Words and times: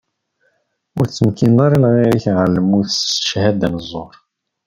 Ur 0.97 1.05
tettmekkineḍ 1.07 1.59
ara 1.65 1.77
lɣir-ik 1.83 2.25
ɣer 2.35 2.47
lmut 2.49 2.89
s 2.93 3.01
cchada 3.21 3.67
n 3.69 3.75
ẓẓur. 3.83 4.13